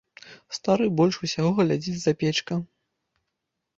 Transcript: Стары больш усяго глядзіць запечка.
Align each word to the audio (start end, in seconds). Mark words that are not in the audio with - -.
Стары 0.57 0.87
больш 1.01 1.19
усяго 1.27 1.51
глядзіць 1.69 2.01
запечка. 2.07 2.53